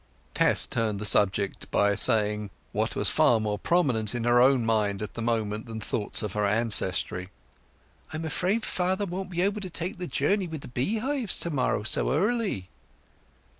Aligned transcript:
Tess 0.33 0.65
turned 0.65 0.97
the 0.97 1.05
subject 1.05 1.69
by 1.69 1.93
saying 1.93 2.49
what 2.71 2.95
was 2.95 3.11
far 3.11 3.39
more 3.39 3.59
prominent 3.59 4.15
in 4.15 4.23
her 4.23 4.41
own 4.41 4.65
mind 4.65 5.03
at 5.03 5.13
the 5.13 5.21
moment 5.21 5.67
than 5.67 5.79
thoughts 5.79 6.23
of 6.23 6.33
her 6.33 6.43
ancestry—"I 6.43 8.15
am 8.15 8.25
afraid 8.25 8.65
father 8.65 9.05
won't 9.05 9.29
be 9.29 9.43
able 9.43 9.61
to 9.61 9.69
take 9.69 9.99
the 9.99 10.07
journey 10.07 10.47
with 10.47 10.61
the 10.61 10.69
beehives 10.69 11.37
to 11.41 11.51
morrow 11.51 11.83
so 11.83 12.11
early." 12.13 12.67